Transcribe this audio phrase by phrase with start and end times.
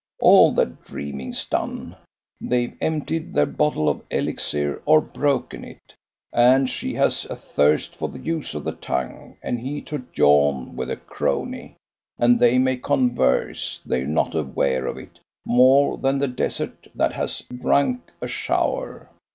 [0.19, 1.95] All their dreaming's done.
[2.41, 5.93] They've emptied their bottle of elixir, or broken it;
[6.33, 10.75] and she has a thirst for the use of the tongue, and he to yawn
[10.75, 11.75] with a crony;
[12.17, 17.43] and they may converse, they're not aware of it, more than the desert that has
[17.59, 19.07] drunk a shower.